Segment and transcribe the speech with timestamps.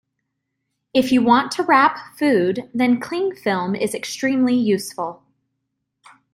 [0.95, 5.21] If you want to wrap food, then clingfilm is extremely useful